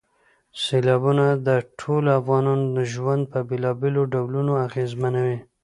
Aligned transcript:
سیلابونه 0.63 1.25
د 1.47 1.49
ټولو 1.79 2.09
افغانانو 2.19 2.81
ژوند 2.93 3.23
په 3.31 3.39
بېلابېلو 3.49 4.01
ډولونو 4.13 4.53
اغېزمنوي. 4.67 5.37